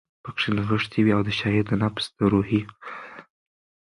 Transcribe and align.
پکښې 0.23 0.49
نغښتی 0.57 0.99
وی، 1.01 1.13
او 1.15 1.21
د 1.27 1.29
شاعر 1.39 1.65
د 1.67 1.71
نفس 1.83 2.05
د 2.17 2.19
روحي 2.31 2.61